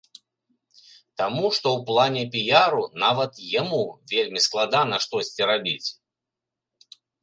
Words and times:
Таму 1.21 1.45
што 1.57 1.67
ў 1.77 1.79
плане 1.91 2.23
піяру 2.37 2.83
нават 3.05 3.31
яму 3.61 3.83
вельмі 4.17 4.39
складана 4.49 4.95
штосьці 5.09 5.41
рабіць. 5.55 5.89